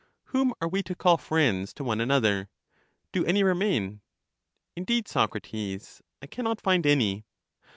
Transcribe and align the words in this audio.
Whom 0.33 0.55
are 0.59 0.67
we 0.67 0.81
to 0.81 0.95
call 0.95 1.17
friends 1.17 1.75
to 1.75 1.83
one 1.83 2.01
another? 2.01 2.49
Do 3.11 3.23
any 3.23 3.43
re 3.43 3.53
main? 3.53 4.01
Indeed, 4.75 5.07
Socrates, 5.07 6.01
I 6.23 6.25
can 6.25 6.43
not 6.43 6.59
find 6.59 6.87
any. 6.87 7.23